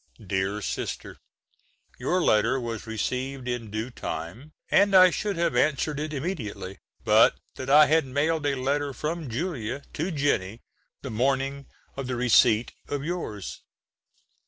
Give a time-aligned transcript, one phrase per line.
[0.25, 1.19] DEAR SISTER:
[1.99, 7.37] Your letter was received in due time and I should have answered it immediately, but
[7.53, 10.63] that I had mailed a letter from Julia to Jennie
[11.03, 13.61] the morning of the receipt of yours.